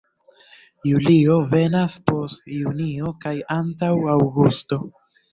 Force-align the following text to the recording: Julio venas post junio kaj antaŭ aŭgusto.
Julio 0.91 1.35
venas 1.51 1.97
post 2.11 2.47
junio 2.59 3.11
kaj 3.25 3.33
antaŭ 3.57 3.91
aŭgusto. 4.15 4.81